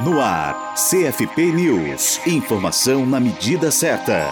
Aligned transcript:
No 0.00 0.20
ar, 0.20 0.74
CFP 0.74 1.52
News. 1.52 2.20
Informação 2.26 3.06
na 3.06 3.20
medida 3.20 3.70
certa. 3.70 4.26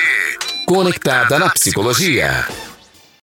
Conectada 0.66 1.38
na 1.38 1.50
psicologia. 1.50 2.46